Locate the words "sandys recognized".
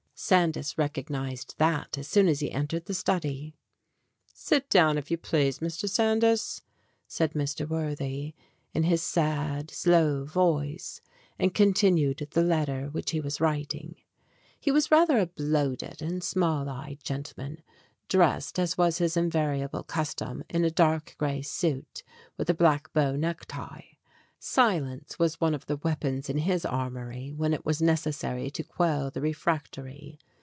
0.23-1.55